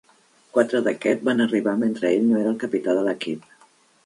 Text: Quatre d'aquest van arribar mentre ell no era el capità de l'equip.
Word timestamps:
Quatre 0.53 0.79
d'aquest 0.87 1.21
van 1.29 1.45
arribar 1.45 1.75
mentre 1.83 2.11
ell 2.17 2.27
no 2.31 2.41
era 2.41 2.51
el 2.55 2.59
capità 2.65 2.97
de 3.01 3.05
l'equip. 3.11 3.47